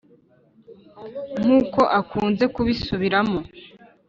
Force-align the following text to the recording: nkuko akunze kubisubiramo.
nkuko 1.41 1.81
akunze 1.99 2.43
kubisubiramo. 2.53 3.39